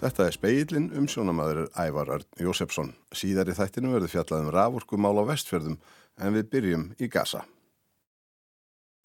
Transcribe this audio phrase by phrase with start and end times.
[0.00, 2.94] Þetta er speilin um sjónamaður Ævar Örn Jósefsson.
[3.12, 5.76] Síðar í þættinu verður fjallað um rafurkumál á vestfjörðum
[6.16, 7.42] en við byrjum í Gaza.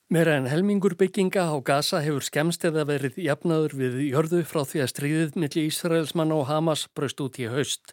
[0.07, 4.85] Meira en helmingur bygginga á Gaza hefur skemst eða verið jafnaður við jörðu frá því
[4.85, 7.91] að stríðið millir Ísraelsmann og Hamas braust út í haust.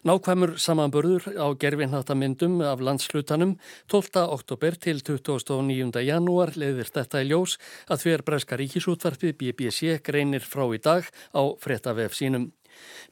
[0.00, 3.58] Nákvæmur samanburður á gerfinhattamyndum af landslutanum
[3.92, 4.22] 12.
[4.32, 6.00] oktober til 29.
[6.00, 11.04] janúar leiðir þetta í ljós að því er Breska ríkisútvarfið BBC greinir frá í dag
[11.36, 12.48] á frettavef sínum.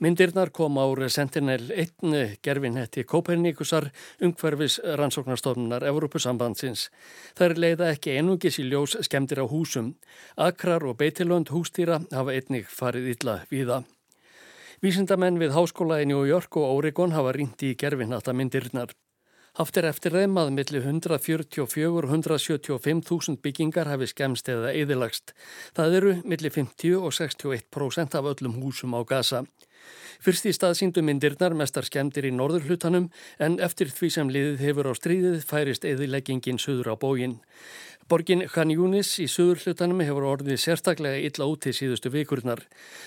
[0.01, 3.91] Myndirnar kom ár Sentinel 1 gerfinhetti Kopernikusar
[4.25, 6.89] umhverfis rannsóknarstofnunar Evrópusambandsins.
[7.37, 9.93] Er leiða ekki einungis í ljós skemdir á húsum.
[10.41, 13.83] Akrar og beitilönd hústýra hafa einnig farið illa viða.
[14.79, 18.95] Vísindamenn við háskóla í New York og Oregon hafa ringt í gerfinata myndirnar.
[19.59, 25.35] Haft er eftir þeim að milli 144-175.000 byggingar hafi skemst eða eðilagst.
[25.75, 29.43] Það eru milli 50 og 61% af öllum húsum á Gaza.
[30.19, 34.91] Fyrst í stað síndu myndirnar mestar skemdir í norðurhlutanum en eftir því sem liðið hefur
[34.91, 37.39] á stríðið færist eðileggingin söður á bógin.
[38.09, 42.63] Borgin Khan Yunis í söðurhlutanum hefur orðið sérstaklega illa út í síðustu vikurnar.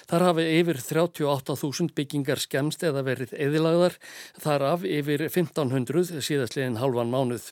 [0.06, 3.98] Þar hafi yfir 38.000 byggingar skemst eða verið eðilagðar,
[4.44, 7.50] þar af yfir 1500 síðastliðin halvan mánuð.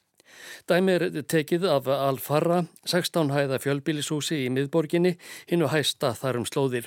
[0.69, 5.17] Dæmi er tekið af Al-Farra, 16 hæða fjölbílishúsi í miðborginni,
[5.49, 6.85] hinnu hæsta þarum slóðir.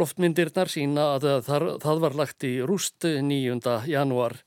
[0.00, 3.58] Loftmyndirnar sína að þar, það var lagt í rúst 9.
[3.90, 4.38] janúar.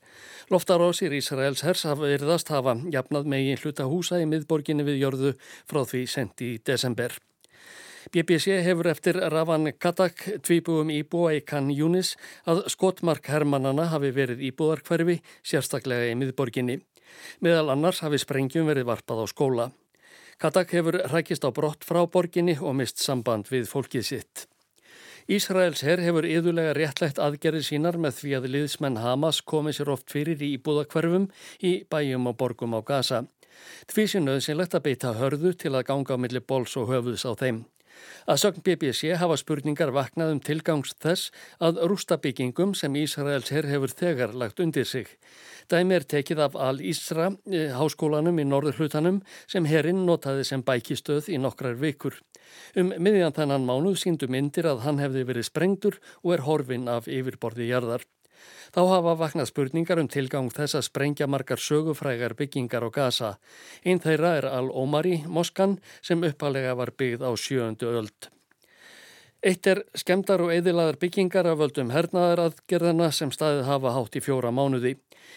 [0.50, 5.32] Loftarásir Ísraels hers hafa verðast hafa jafnað megin hluta húsa í miðborginni við jörðu
[5.66, 7.16] frá því sent í desember.
[8.14, 12.14] BBC hefur eftir Ravan Katak, tvíbúum íbúa í Kann Júnis,
[12.46, 16.78] að skotmark hermannana hafi verið íbúðarkverfi, sérstaklega í miðborginni.
[17.42, 19.66] Meðal annars hafi sprengjum verið varpað á skóla.
[20.38, 24.46] Katak hefur rækist á brott frá borginni og mist samband við fólkið sitt.
[25.26, 30.12] Ísraels herr hefur yðurlega réttlætt aðgerði sínar með því að liðsmenn Hamas komi sér oft
[30.14, 31.26] fyrir í íbúðakverfum
[31.66, 33.24] í bæjum og borgum á Gaza.
[33.90, 37.34] Því sé nöðsynlegt að beita hörðu til að ganga á milli bóls og höfuðs á
[37.42, 37.64] þeim.
[38.26, 41.30] Að sögn BBC hafa spurningar vaknað um tilgangs þess
[41.62, 45.06] að rústabyggingum sem Ísraels herr hefur þegar lagt undir sig.
[45.70, 51.28] Dæmi er tekið af Al-Isra, eh, háskólanum í norður hlutanum sem herrin notaði sem bækistöð
[51.28, 52.20] í nokkrar vikur.
[52.76, 57.08] Um miðjan þennan mánuð síndu myndir að hann hefði verið sprengtur og er horfin af
[57.10, 58.06] yfirborði jarðar.
[58.74, 63.30] Þá hafa vaknað spurningar um tilgang þess að sprengja margar sögufrægar byggingar á Gaza.
[63.84, 68.30] Einn þeirra er Al-Omari, moskan, sem uppalega var byggð á sjööndu öld.
[69.46, 74.50] Eitt er skemdar og eðilaðar byggingar af völdum hernaðaraðgerðana sem staðið hafa hátt í fjóra
[74.50, 74.96] mánuði.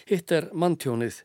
[0.10, 1.24] Hitt er manntjónið.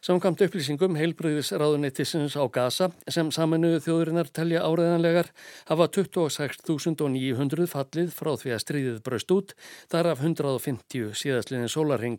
[0.00, 5.28] Samkvæmt upplýsingum heilbreyðisráðunettisins á Gaza sem saminuðu þjóðurinnar telja áreðanlegar
[5.68, 9.52] hafa 26.900 fallið frá því að stríðið braust út,
[9.92, 12.16] þar af 150 síðastliðin sólarhing.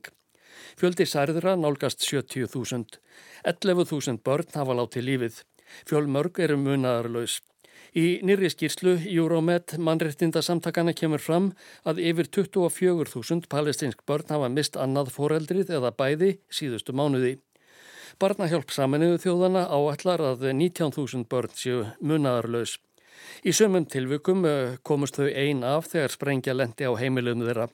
[0.78, 3.02] Fjöldi særðra nálgast 70.000.
[3.50, 5.44] 11.000 börn hafa látið lífið.
[5.90, 7.42] Fjölmörg eru munaðarlaus.
[7.98, 15.16] Í nýri skýrslu Euromed mannrettindasamtakana kemur fram að yfir 24.000 palestinsk börn hafa mist annað
[15.18, 17.40] foreldrið eða bæði síðustu mánuði.
[18.20, 22.80] Barnahjálp saminuðu þjóðana áallar að 19.000 börn séu munaðarlaus.
[23.42, 27.68] Í sömum tilvökum eh, komust þau ein af þegar sprengja lendi á heimilum þeirra.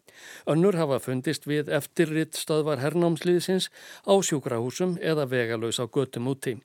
[0.47, 3.69] Önnur hafa fundist við eftirritt stöðvar hernámsliðsins
[4.07, 6.57] á sjúkrahúsum eða vegalös á götum úti.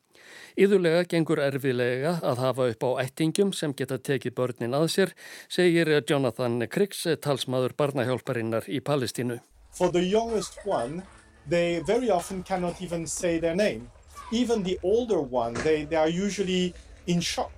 [0.55, 5.15] Íðulega gengur erfiðlega að hafa upp á ættingum sem geta tekið börnin að sér,
[5.49, 9.41] segir Jonathan Kriggs, talsmaður barnahjálparinnar í Palestínu.
[9.73, 11.03] For the youngest one
[11.49, 13.91] they very often cannot even say their name.
[14.33, 16.75] Even the older one, they, they are usually
[17.07, 17.53] in shock.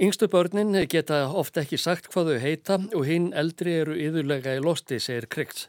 [0.00, 4.62] Yngstu börnin geta ofta ekki sagt hvað þau heita og hinn eldri eru yðurlega í
[4.64, 5.66] losti, segir Kriks.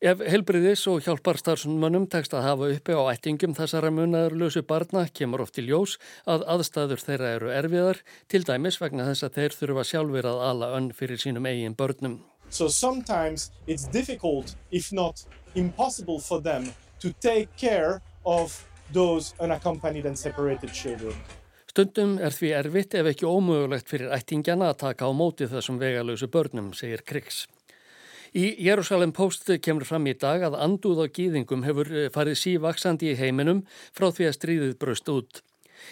[0.00, 5.58] Ef helbriðis og hjálparstarfsmönnum tekst að hafa uppi á ættingum þessara munaðurlösu barna kemur oft
[5.60, 8.00] í ljós að aðstæður þeirra eru erfiðar,
[8.30, 12.20] til dæmis vegna þess að þeir þurfa sjálfur að ala önn fyrir sínum eigin börnum.
[12.50, 15.24] So sometimes it's difficult, if not
[15.54, 21.14] impossible for them to take care of those unaccompanied and separated children.
[21.70, 26.26] Stundum er því erfitt ef ekki ómögulegt fyrir ættingjana að taka á móti þessum vegalösu
[26.26, 27.44] börnum, segir Kriks.
[28.34, 33.16] Í Jérúsalem Post kemur fram í dag að anduð á gýðingum hefur farið sívaksandi í
[33.18, 33.62] heiminum
[33.94, 35.40] frá því að stríðið bröst út.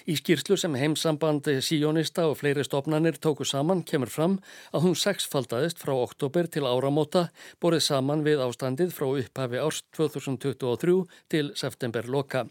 [0.08, 4.38] Í skýrslu sem heimsamband síjónista og fleiri stopnarnir tóku saman kemur fram
[4.73, 7.29] að hún sexfaldaðist frá oktober til áramóta
[7.62, 12.46] borið saman við ástandið frá upphafi árs 2023 til september loka.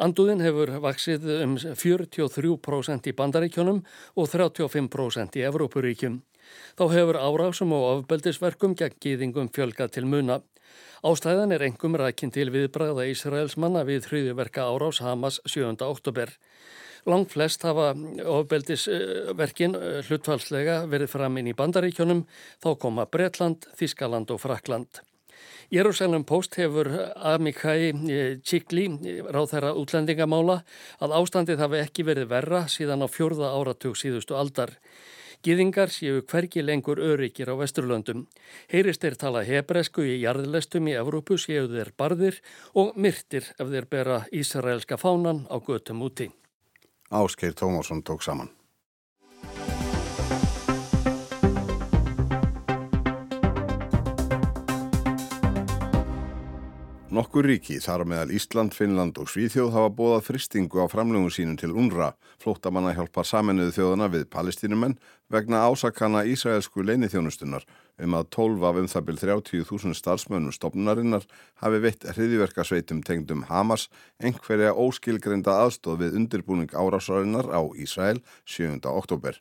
[0.00, 3.82] Anduðin hefur vaksið um 43% í bandaríkjónum
[4.16, 6.22] og 35% í Evrópuríkjum.
[6.78, 10.40] Þá hefur árásum og ofbeldisverkum gegn gýðingum fjölgað til muna.
[11.00, 15.72] Ástæðan er engum rækinn til viðbræða Ísraels manna við hruðiverka árás Hamas 7.
[15.86, 16.34] oktober.
[17.08, 17.94] Lang flest hafa
[18.28, 22.26] ofbeldisverkin eh, hlutfalslega verið fram inn í bandaríkjónum,
[22.60, 25.00] þá koma Bretland, Þískaland og Frakland.
[25.70, 27.94] Jérúsalem Post hefur Amikai
[28.42, 28.88] Chikli,
[29.30, 30.56] ráð þeirra útlendingamála,
[30.98, 34.74] að ástandið hafi ekki verið verra síðan á fjörða áratug síðustu aldar.
[35.40, 38.26] Gýðingar séu hverki lengur öryggir á Vesturlöndum.
[38.68, 42.42] Heyrist er tala hebresku í jarðlestum í Evrópu séu þeir barðir
[42.76, 46.28] og myrtir ef þeir bera Ísraelska fánan á götum úti.
[47.08, 48.52] Áskeir Tómásson tók saman.
[57.10, 61.72] Nokkur ríki, þar meðal Ísland, Finnland og Svíþjóð hafa bóðað fristingu á framlögun sínum til
[61.74, 64.94] UNRWA, flóttamanna hjálpar saminuðu þjóðana við palestínumenn
[65.26, 67.64] vegna ásakana Ísraelsku leinithjónustunnar
[67.98, 71.26] um að 12 af um það byrj 30.000 starfsmönnum stopnarinnar
[71.64, 73.88] hafi veitt hriðiverkasveitum tengdum Hamas
[74.22, 78.78] einhverja óskilgreinda aðstóð við undirbúning árásarinnar á Ísrael 7.
[78.86, 79.34] oktober.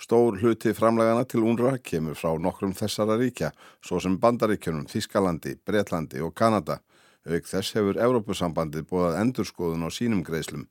[0.00, 3.52] Stór hluti framlegana til UNRWA kemur frá nokkrum þessara ríkja,
[3.84, 6.80] svo sem Bandaríkjunum, Þískalandi, Breitlandi og Kanada.
[7.22, 10.66] Auk þess hefur Evrópusambandið bóðað endurskoðun á sínum greiðslum.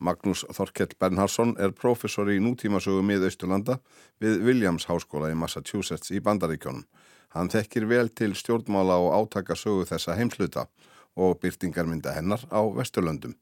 [0.00, 3.76] Magnús Þorkell Bernhardsson er professor í nútímasögu miðausturlanda
[4.22, 6.86] við Williams Háskóla í Massachusetts í Bandaríkjónum.
[7.36, 10.64] Hann þekkir vel til stjórnmála og átaka sögu þessa heimsluta
[11.20, 13.36] og byrtingarmynda hennar á Vesturlöndum.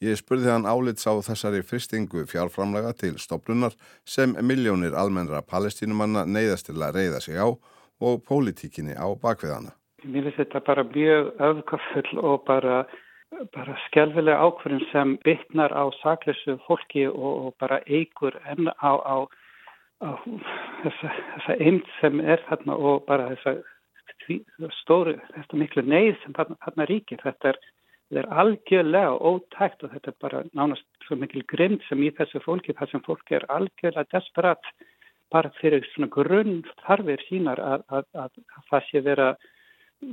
[0.00, 3.74] Ég spurði hann álits á þessari fristingu fjárframlega til stoplunar
[4.06, 9.74] sem miljónir almennra palestínumanna neyðast til að reyða sig á og pólitíkinni á bakveðana.
[10.08, 12.76] Mér finnst þetta bara mjög öfgafull og bara,
[13.52, 19.16] bara skjálfilega ákverðin sem bytnar á saklösu fólki og, og bara eigur enn á, á,
[20.00, 20.08] á
[20.84, 23.58] þessa, þessa eind sem er þarna og bara þessa
[24.80, 27.20] stóru, þetta miklu neyð sem þarna, þarna ríkir.
[27.24, 27.60] Þetta er,
[28.08, 32.40] þetta er algjörlega ótækt og þetta er bara nánast svo mikil grind sem í þessu
[32.46, 34.72] fólki, þar sem fólki er algjörlega desperat
[35.32, 39.30] bara fyrir svona grunn þarfir sínar að, að, að, að það sé vera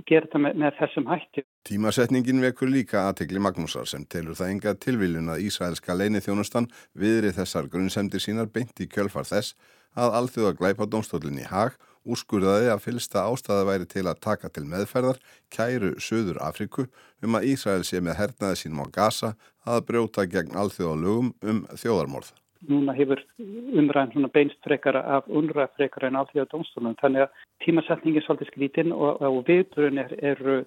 [0.08, 1.46] gera þetta með, með þessum hætti.
[1.66, 7.34] Tímasetningin vekur líka aðtegli Magnúsar sem telur það enga tilviljun að Ísraelska leini þjónustan viðri
[7.36, 9.56] þessar grunnsemdir sínar beint í kjölfar þess
[9.96, 14.66] að alþjóða glæpa domstólinn í hag úrskurðaði að fylsta ástæða væri til að taka til
[14.70, 15.22] meðferðar
[15.54, 16.88] kæru Suður Afriku
[17.26, 19.34] um að Ísrael sé með hernaði sínum á Gaza
[19.66, 22.34] að brjóta gegn alþjóða lögum um þjóðarmorð
[22.70, 26.98] núna hefur umræðin svona beinst frekara af unræð frekara en áþjóða dómstólunum.
[27.02, 30.58] Þannig að tímasetningin er svolítið skrítinn og, og viðbrun er, eru,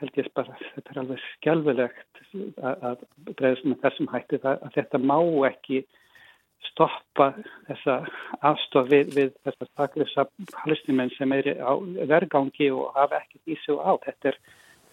[0.00, 2.24] held ég bara, þetta er alveg skjálfilegt
[2.60, 5.18] að, breyðast með þessum hætti að, þetta má
[5.50, 5.84] ekki
[6.70, 7.30] stoppa
[7.68, 8.00] þessa
[8.42, 10.26] afstof við, við þessa staklisa
[10.56, 11.72] palestimenn sem er á
[12.08, 13.92] vergangi og hafa ekkert í sig á.
[14.06, 14.38] Þetta er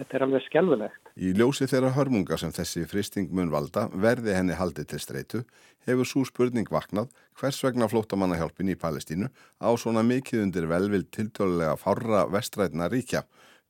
[0.01, 1.09] Þetta er alveg skjálfilegt.
[1.21, 5.41] Í ljósi þeirra hörmunga sem þessi fristing mun valda verði henni haldið til streitu
[5.85, 9.29] hefur svo spurning vaknað hvers vegna flótamannahjálpin í Palestínu
[9.61, 13.27] á svona mikið undir velvild tiltölulega farra vestrætna ríkja.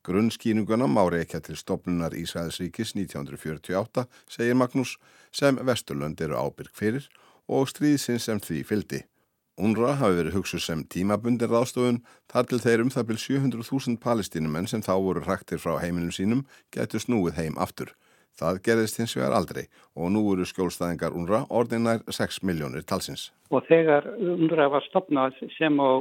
[0.08, 4.96] Grunnskínunguna má reykja til stopnunar Ísraelsríkis 1948, segir Magnús,
[5.36, 7.12] sem Vesturlönd eru ábyrg fyrir
[7.52, 9.04] og stríðsins sem því fyldi.
[9.60, 12.00] UNRWA hafi verið hugsuð sem tímabundir ráðstofun
[12.32, 16.46] þar til þeir um það byrj 700.000 palestínumenn sem þá voru hraktir frá heiminum sínum
[16.72, 17.92] getur snúið heim aftur.
[18.40, 19.66] Það gerðist hins vegar aldrei
[19.96, 23.30] og nú eru skjólstæðingar UNRWA orðinær 6 miljónir talsins.
[23.52, 25.92] Og þegar UNRWA var stopnað sem á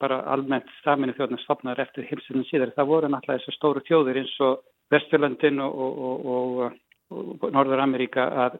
[0.00, 4.36] bara almennt stafminni þjóðnum stopnaður eftir hilsunum síðar það voru náttúrulega þessu stóru þjóður eins
[4.44, 6.78] og Vesturlandin og, og, og,
[7.14, 8.56] og Norður Ameríka að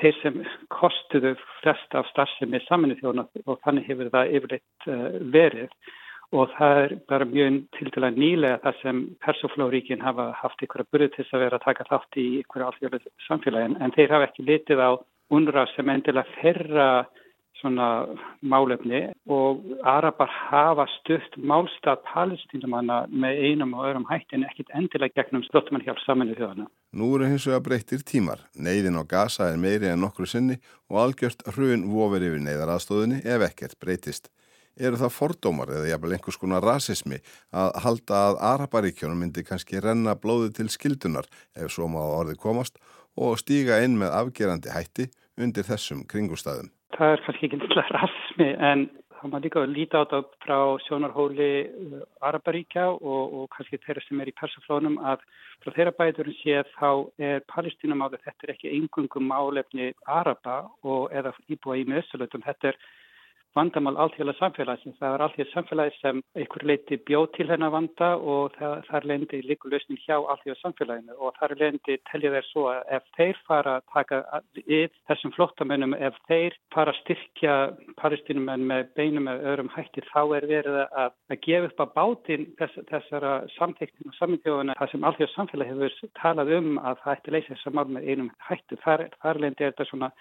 [0.00, 0.38] þeir sem
[0.72, 5.74] kostuðu flest af starfsemi saminu þjóna og þannig hefur það yfirleitt uh, verið.
[6.32, 10.92] Og það er bara mjög til dæla nýlega það sem persóflóríkin hafa haft ykkur að
[10.94, 14.46] burði til að vera að taka þátt í ykkur alþjóðlega samfélagin en þeir hafa ekki
[14.48, 14.90] litið á
[15.32, 16.86] unra sem endilega ferra
[17.62, 17.88] svona
[18.42, 25.44] málefni og Arabar hafa stutt málstað palestínumanna með einum og öðrum hættin ekkit endilega gegnum
[25.46, 26.68] slottumann hjálp saminu þjóðana.
[26.92, 28.44] Nú eru hins vegar breyttir tímar.
[28.58, 30.58] Neiðin á Gaza er meiri en nokkru sinni
[30.90, 34.28] og algjört hrun vofir yfir neyðaraðstóðinni ef ekkert breytist.
[34.80, 37.18] Eru það fordómar eða jafnvel einhvers konar rasismi
[37.52, 42.80] að halda að Araparíkjónum myndi kannski renna blóðu til skildunar ef svo má orði komast
[43.16, 46.72] og stíga inn með afgerandi hætti undir þessum kringustæðum?
[46.96, 48.84] Það er kannski ekki nýttilega rasmi en
[49.22, 50.56] þá maður líka að líta á þetta frá
[50.86, 55.22] sjónarhóli uh, Araparíkja og, og kannski þeirra sem er í persaflónum að
[55.62, 56.88] frá þeirra bæðurinn sé þá
[57.22, 62.72] er Palestínum á þetta er ekki engungum álefni Araba og eða íbúa í meðsölöldum þetta
[62.72, 62.80] er
[63.54, 64.96] vandamál alltfélag samfélagsins.
[64.98, 69.40] Það er alltfélag samfélagi sem einhver leiti bjóð til þennan vanda og það, þar lendi
[69.46, 73.76] líkur lausning hjá alltfélag samfélaginu og þar lendi telja þeir svo að ef þeir fara
[73.78, 74.20] að taka
[74.64, 77.56] yfir þessum flottamennum, ef þeir fara að styrkja
[78.00, 82.46] palestinumenn með beinum með öðrum hætti þá er verið að, að gefa upp að bátinn
[82.60, 87.36] þess, þessara samtektinu og sammyndjóðuna það sem alltfélag samfélagi hefur talað um að það ætti
[87.36, 88.80] leysa þessar mál með einum hætti.
[88.82, 90.12] Þar, þar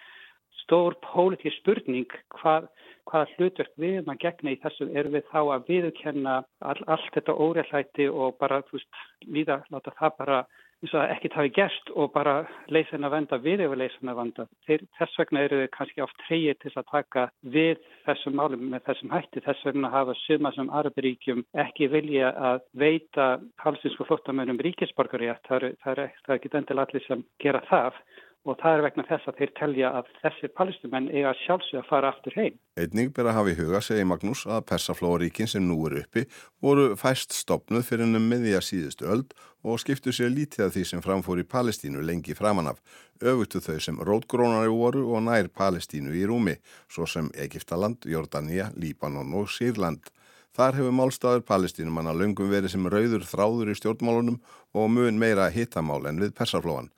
[0.72, 2.08] stór pólitísk spurning
[2.40, 2.70] hvað,
[3.12, 6.36] hvaða hlutverk við erum að gegna í þessu erum við þá að viðkenna
[6.72, 10.44] all, allt þetta óreallæti og bara, þú veist, líða, láta það bara
[10.82, 12.34] eins og ekki tafi gerst og bara
[12.74, 14.46] leysa henn að venda við yfir leysa henn að venda.
[14.66, 17.26] Þeir, þess vegna eru þau kannski oft treyið til að taka
[17.56, 19.44] við þessum málum með þessum hætti.
[19.46, 23.30] Þess vegna hafa suma sem Arabiríkjum ekki vilja að veita
[23.62, 25.46] halsinsku flottamönnum ríkisborgaríat.
[25.48, 28.02] Það er, það er, það er ekki endilega allir sem gera það
[28.48, 32.10] og það er vegna þess að þeir telja að þessir palestinumenn eiga sjálfsög að fara
[32.10, 32.56] aftur heim.
[32.80, 36.26] Einning ber að hafa í huga, segi Magnús, að persaflóaríkin sem nú eru uppi
[36.64, 41.04] voru fæst stopnuð fyrir ennum miðja síðustu öld og skiptu sér lítið af því sem
[41.06, 42.82] framfór í Palestínu lengi framanaf,
[43.22, 46.58] öfutu þau sem rótgrónari voru og nær Palestínu í rúmi,
[46.90, 50.10] svo sem Egiptaland, Jordania, Líbanon og Sýrland.
[50.52, 54.42] Þar hefur málstafur palestínumanna löngum verið sem rauður þráður í stjórnmálunum
[54.76, 56.90] og mun meira hittamál en við persaflóan.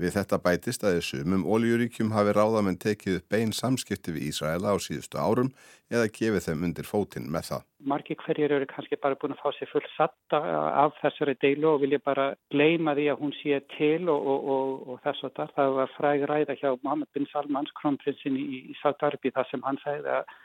[0.00, 4.72] Við þetta bætist að þessum um óljuríkjum hafi ráðamenn tekið upp bein samskipti við Ísraela
[4.72, 5.50] á síðustu árum
[5.92, 7.66] eða gefið þeim undir fótinn með það.
[7.92, 10.40] Marki hverjir eru kannski bara búin að fá sér full satta
[10.84, 14.72] af þessari deilu og vilja bara gleima því að hún sé til og, og, og,
[14.88, 15.54] og þess að það.
[15.58, 19.82] Það var fræg ræða hjá Mohammed bin Salmans, kronprinsin í, í Sátarbi, það sem hann
[19.84, 20.36] segði að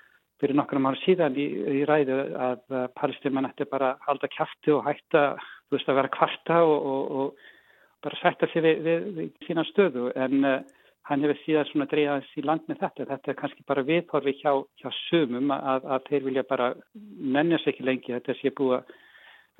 [0.43, 1.47] fyrir nokkrum ára síðan í,
[1.79, 5.27] í ræðu að palestinmann ætti bara halda kæfti og hætta
[5.71, 7.37] veist, að vera kvarta og
[8.05, 10.59] bara sætta sig við, við, við sína stöðu en uh,
[11.09, 13.07] hann hefur síðan svona dreyjað í land með þetta.
[13.11, 16.71] Þetta er kannski bara viðhorfi hjá, hjá sumum að, að þeir vilja bara
[17.35, 18.15] menna sér ekki lengi.
[18.15, 18.95] Þetta sé búið að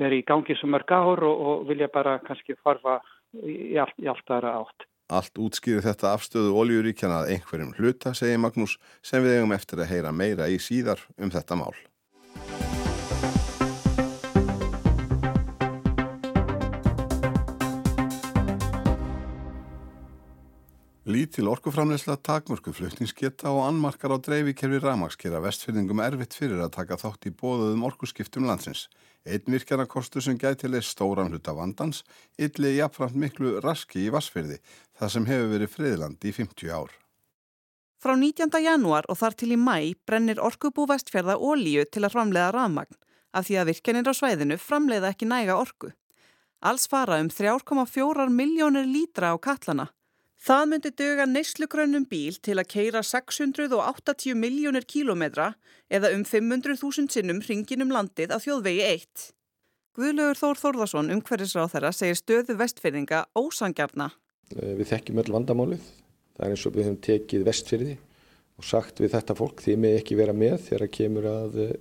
[0.01, 2.99] vera í gangi svo mörg ár og, og vilja bara kannski farfa
[3.43, 4.87] í allt, í allt aðra átt.
[5.13, 9.91] Allt útskýri þetta afstöðu oljuríkjana að einhverjum hluta, segir Magnús, sem við eigum eftir að
[9.91, 11.75] heyra meira í síðar um þetta mál.
[21.25, 27.25] Lítil orkuframleysla, takmörku flutningsgeta og annmarkar á dreifikerfi ramaskera vestfyrningum erfitt fyrir að taka þátt
[27.25, 28.83] í bóðuðum orkuskiptum landsins.
[29.25, 32.03] Einn virkjanakostu sem gæti leið stóran hluta vandans,
[32.37, 34.59] ylli jafnframt miklu raski í Vassfyrði,
[34.93, 36.93] það sem hefur verið friðland í 50 ár.
[37.97, 38.61] Frá 19.
[38.61, 43.01] janúar og þar til í mæ brennir orkubú vestfjörða ólíu til að framleiða ramagn,
[43.33, 45.89] af því að virkjanir á svæðinu framleiða ekki næga orku.
[46.61, 49.89] Alls fara um 3,4 miljónir lítra á kallana.
[50.45, 55.55] Það myndi döga neyslugrönnum bíl til að keira 680 miljónir kílometra
[55.89, 59.23] eða um 500.000 sinnum ringinum landið á þjóðvegi 1.
[59.97, 64.11] Guðlaugur Þór Þórðarsson, umhverfisráð þeirra, segir stöðu vestfyrðinga ósangjarna.
[64.53, 65.89] Eh, við þekkjum öll vandamálið.
[66.37, 67.97] Það er eins og við höfum tekið vestfyrði
[68.61, 71.75] og sagt við þetta fólk því með ekki vera með þegar kemur að eh,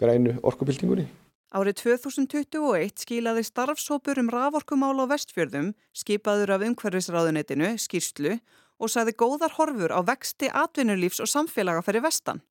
[0.00, 1.10] grænu orkubildingunni.
[1.54, 8.40] Árið 2021 skilaði starfsópur um raforkumál á vestfjörðum, skipaður af umhverfisráðunetinu, skýrslu
[8.82, 12.42] og sagði góðar horfur á vexti atvinnulífs og samfélaga fyrir vestan.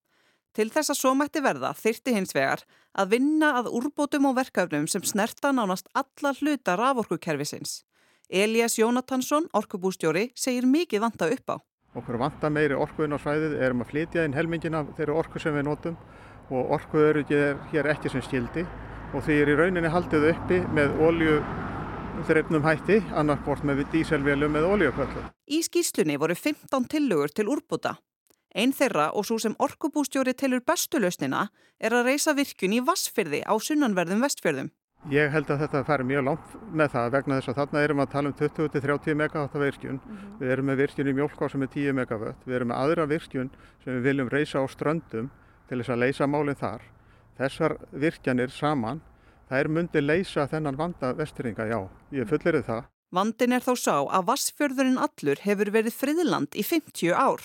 [0.55, 2.63] Til þess að svo mætti verða þyrti hins vegar
[2.95, 7.83] að vinna að úrbótum og verkefnum sem snerta nánast alla hluta raforkukerfisins.
[8.31, 11.57] Elias Jónatansson, orkubústjóri, segir mikið vanta upp á.
[11.95, 15.67] Okkur vanta meiri orkuinn á svæðið, erum að flytja inn helmingina þeirra orku sem við
[15.69, 15.95] notum
[16.51, 18.65] og orkuðurugið er hér ekki sem skildi
[19.15, 21.37] og því er í rauninni haldið uppi með ólju
[22.27, 25.29] þreifnum hætti, annarkort með díselvélum með óljöföllum.
[25.51, 27.97] Í skýslunni voru 15 tillugur til úrbúta.
[28.55, 31.49] Einn þeirra og svo sem orkubústjóri tilur bestu lausnina
[31.79, 34.71] er að reysa virkun í vassfyrði á sunnanverðum vestfjörðum.
[35.13, 38.05] Ég held að þetta fær mjög langt með það vegna þess að þarna erum við
[38.05, 39.99] að tala um 20-30 megawatt virkun.
[39.99, 40.31] Mm -hmm.
[40.39, 42.39] Við erum með virkun í mjölká sem er 10 megawatt.
[42.45, 43.51] Við erum með aðra virkun
[43.83, 45.29] sem við viljum reysa á ströndum
[45.69, 46.81] til þess að leysa málinn þar.
[47.37, 49.01] Þessar virkjanir saman,
[49.49, 52.83] það er myndi leysa þennan vanda vesturinga, já, ég fullir það.
[53.11, 57.41] Vandin er þó sá að Vassfjörðurinn allur hefur verið friðland í 50 ár.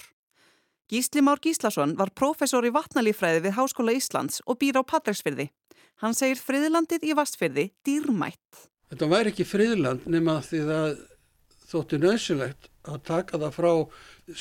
[0.88, 5.50] Gísli Már Gíslason var professor í vatnalífræði við Háskóla Íslands og býr á Patræksfyrði.
[6.00, 8.68] Hann segir friðlandið í Vassfjörði dýrmætt.
[8.90, 10.94] Þetta væri ekki friðland nema því það
[11.70, 13.72] þóttu nöðsilegt að taka það frá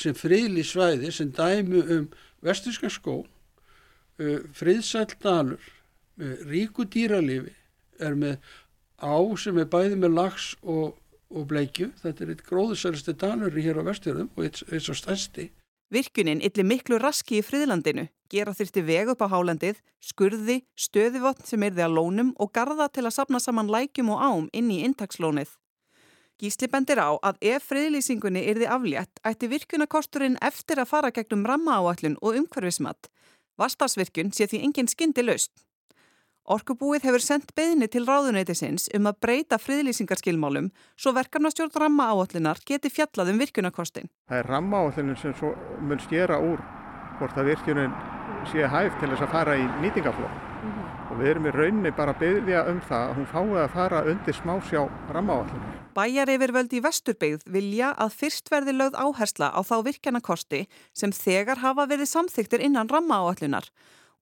[0.00, 2.08] sem friðli svæði sem dæmu um
[2.44, 5.68] vesturska skó uh, friðsæl dalur
[6.20, 7.52] með ríku dýralifi
[8.00, 8.40] er með
[9.00, 10.96] á sem er bæði með lags og,
[11.28, 11.90] og bleikju.
[12.00, 15.50] Þetta er eitt gróðsælsti dalur hér á vestjörðum og eitt, svo stærsti.
[15.92, 21.62] Virkunin yllir miklu raski í friðlandinu Gera þyrti veg upp á hálendið, skurði, stöðivotn sem
[21.66, 25.56] erði að lónum og garda til að sapna saman lækjum og ám inn í intakslónið.
[26.40, 32.14] Gísli bendir á að ef friðlýsingunni erði aflétt ætti virkunarkosturinn eftir að fara gegnum rammaáallun
[32.22, 33.10] og umhverfismat.
[33.60, 35.52] Vastarsvirkun sé því engin skyndi laust.
[36.50, 43.34] Orkubúið hefur sendt beðni til ráðuneytisins um að breyta friðlýsingarskilmálum svo verkefnastjórn rammaáallunar geti fjallað
[43.34, 44.08] um virkunarkostin.
[44.30, 45.36] Það er rammaáallunin sem
[45.82, 46.62] mun skera úr
[47.18, 47.92] hvort að virkunin
[48.48, 50.38] sé hæf til þess að fara í nýtingaflokk.
[50.62, 50.86] Mm -hmm.
[51.10, 54.04] Og við erum í rauninni bara að byggja um það að hún fái að fara
[54.10, 54.82] undir smásjá
[55.12, 55.78] rammaáallunar.
[55.94, 61.58] Bæjar yfirvöldi í Vesturbyggð vilja að fyrst verði lögð áhersla á þá virkjanakosti sem þegar
[61.58, 63.66] hafa verið samþyktir innan rammaáallunar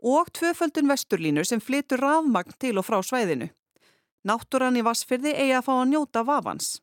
[0.03, 3.49] og tvöföldun vesturlínu sem flytur rafmagn til og frá svæðinu.
[4.25, 6.81] Náttúran í Vassfyrði eigi að fá að njóta vafans.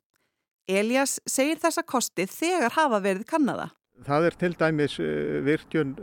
[0.67, 3.69] Elias segir þessa kosti þegar hafa verið kannada.
[4.03, 4.97] Það er til dæmis
[5.45, 5.93] virkjun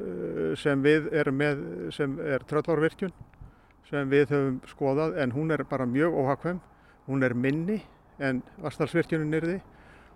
[0.56, 1.58] sem við erum með
[1.92, 3.12] sem er tröllárvirkjun
[3.90, 6.62] sem við höfum skoðað en hún er bara mjög óhagkvæm.
[7.06, 7.82] Hún er minni
[8.18, 9.61] en Vastalsvirkjunin er þið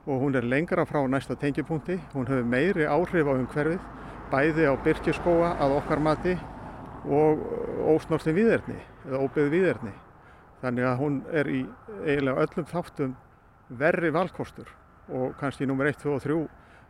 [0.07, 1.99] og hún er lengra frá næsta tengjupunkti.
[2.15, 3.81] Hún hefur meiri áhrif á umhverfið
[4.33, 6.37] bæði á byrkjaskóa að okkar mati
[7.05, 7.45] og
[7.93, 9.93] ósnortin viðerni eða óbyggð viðerni.
[10.65, 11.67] Þannig að hún er í
[12.07, 13.17] eiginlega öllum þáttum
[13.69, 14.73] verri valkostur
[15.13, 16.39] og kannski nummer 1, 2 og 3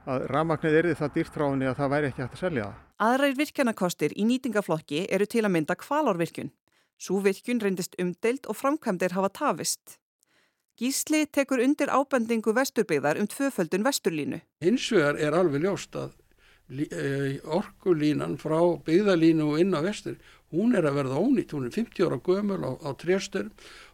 [0.06, 2.64] að rafmagnið er því það dýrt frá henni að það væri ekki hægt að selja
[2.66, 2.82] það.
[3.06, 6.52] Aðræðir virkjanakostir í nýtingaflokki eru til að mynda kvalárvirkjun.
[6.96, 9.98] Svo virkjun reyndist umdeild og framkvæmdir hafa tafist.
[10.76, 14.40] Gísli tekur undir ábendingu vesturbyggðar um tvöföldun vesturlínu.
[14.64, 16.14] Hins vegar er alveg ljóst að
[17.46, 20.16] orkulínan frá byggðalínu og inn á vestur,
[20.50, 23.50] hún er að verða ónýtt, hún er 50 ára gömul á, á tréstur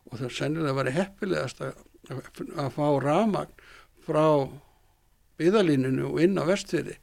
[0.08, 1.82] og það er sennilega að vera heppilegast að,
[2.56, 3.52] að fá ramagn
[4.06, 4.26] frá
[5.42, 6.98] byggðalínunu og inn á vestfyrir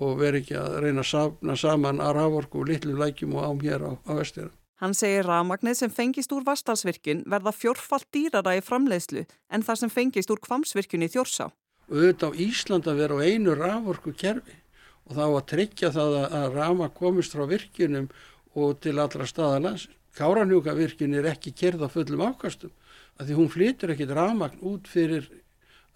[0.00, 3.60] og veri ekki að reyna að safna saman að raforku og litlu lækjum og ám
[3.62, 4.54] hér á, á vestfyrir.
[4.76, 9.92] Hann segir ramagnið sem fengist úr vastalsvirkun verða fjórfalt dýrara í framleiðslu en það sem
[9.92, 11.48] fengist úr kvamsvirkun í þjórsá.
[11.88, 14.58] Auðvitað á Ísland að vera á einu raforku kerfi
[15.06, 18.10] og þá að tryggja það að rama komist frá virkunum
[18.56, 19.88] og til allra staða lands.
[20.16, 22.72] Káranjúkavirkun er ekki kerð á fullum ákastum
[23.16, 25.28] af því hún flytur ekkit ramagn út fyrir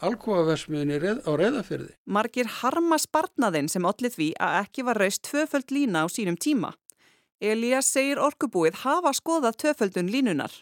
[0.07, 1.93] alkoaversmiðinni reð, á reðafyrði.
[2.07, 6.73] Margir harma spartnaðinn sem ollið því að ekki var raust tvöföld lína á sínum tíma.
[7.41, 10.53] Elias segir orkubúið hafa skoðað tvöföldun línunar.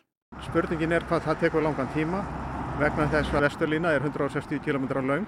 [0.46, 2.22] Spurningin er hvað það tekur langan tíma
[2.78, 5.26] vegna þess að vesturlína er 160 km laung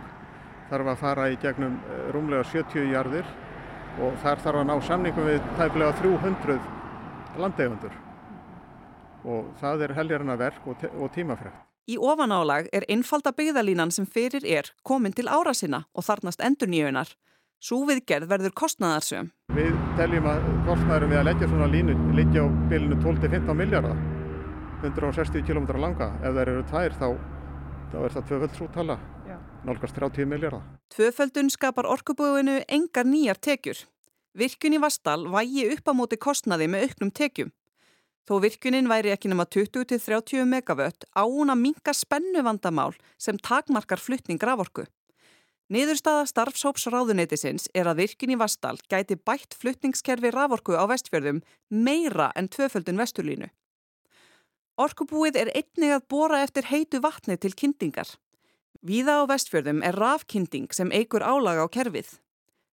[0.70, 1.80] þarf að fara í gegnum
[2.14, 3.26] rúmlega 70 jarðir
[3.98, 6.60] og þar þarf að ná samningum við tæplega 300
[7.42, 7.98] landegundur
[9.24, 11.69] og það er heljarna verk og, og tímafrekt.
[11.90, 16.70] Í ofanálag er einfalda byggðalínan sem fyrir er komin til ára sinna og þarnast endur
[16.70, 17.08] nýjunar.
[17.58, 19.32] Svo viðgerð verður kostnaðarsum.
[19.56, 23.98] Við teljum að kostnaðarum við að leggja svona línu liggja á bylunu 12-15 miljardar,
[24.84, 26.12] 160 km langa.
[26.22, 27.06] Ef það eru tvær þá,
[27.90, 28.98] þá er það tvöföld trútala,
[29.66, 30.62] nálgast 30 miljardar.
[30.94, 33.82] Tvöföldun skapar orkubúinu engar nýjar tekjur.
[34.38, 37.50] Virkun í Vastal vægi upp á móti kostnaði með auknum tekjum.
[38.28, 44.02] Þó virkunin væri ekki nema 20-30 megavött á hún að minka spennu vandamál sem takmarkar
[44.02, 44.84] fluttning gravorku.
[45.70, 52.32] Niðurstaða starfshóps ráðuneytisins er að virkin í Vastal gæti bætt fluttningskerfi raforku á vestfjörðum meira
[52.34, 53.46] en tvöföldun vesturlínu.
[54.80, 58.08] Orkubúið er einnig að bóra eftir heitu vatni til kyndingar.
[58.82, 62.18] Víða á vestfjörðum er rafkynding sem eigur álaga á kerfið.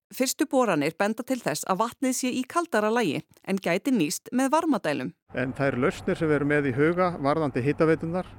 [0.08, 4.54] Fyrstu bóranir benda til þess að vatnið sé í kaldara lægi en gæti nýst með
[4.54, 5.10] varmadælum.
[5.36, 8.30] En eru lausnir sem við erum með í huga varðandi hittaveitunar.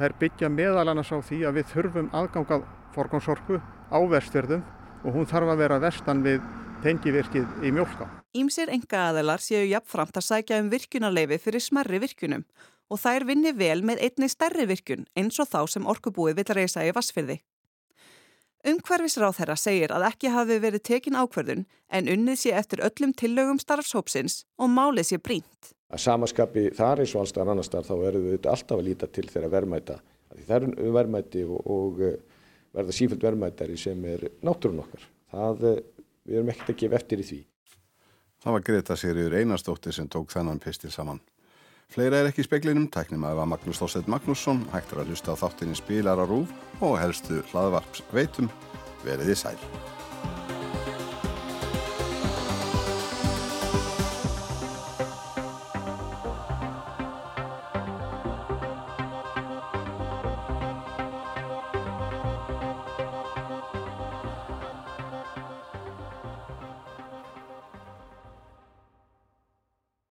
[0.00, 2.64] Er byggja meðal annars á því að við þurfum aðgangað
[2.94, 3.60] forgangsorku
[3.92, 4.64] á vestfjörðum
[5.04, 6.40] og hún þarf að vera vestan við
[6.86, 8.08] tengivirkið í mjölká.
[8.32, 12.46] Ímsir enga aðelar séu jafnframt að sækja um virkunarleifi fyrir smerri virkunum
[12.88, 16.88] og þær vinni vel með einni stærri virkun eins og þá sem orkubúið vil reysa
[16.88, 17.42] í Vassfyrði.
[18.66, 23.60] Umhverfisráð þeirra segir að ekki hafi verið tekin ákverðun en unnið sé eftir öllum tillögum
[23.62, 25.74] starfshópsins og málið sé brínt.
[25.94, 29.28] Að samaskapi þar eins og allstað annar starf þá erum við alltaf að líta til
[29.30, 30.00] þeirra verðmæta.
[30.48, 32.02] Það er verðmæti og, og
[32.74, 35.06] verða sífjöld verðmætari sem er náttúrun okkar.
[35.32, 35.64] Það,
[36.26, 37.40] við erum ekkert að gefa eftir í því.
[38.42, 41.22] Það var Greta Sigriður Einarstóttir sem tók þennan pistil saman.
[41.88, 45.40] Fleira er ekki í speklinum, tæknum að var Magnús Þórsett Magnússon, hægtur að hlusta á
[45.40, 46.52] þáttinni spilar á rúf
[46.84, 48.50] og helstu hlaðvarps veitum,
[49.06, 49.56] veriði sæl.